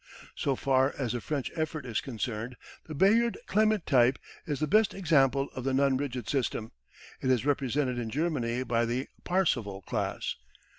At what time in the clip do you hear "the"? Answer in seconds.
1.11-1.21, 2.85-2.95, 4.59-4.65, 5.63-5.75, 8.85-9.09